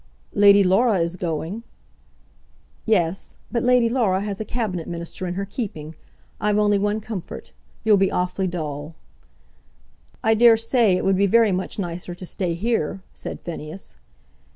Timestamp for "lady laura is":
0.33-1.15